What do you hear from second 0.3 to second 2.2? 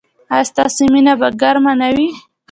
ایا ستاسو مینه به ګرمه نه وي؟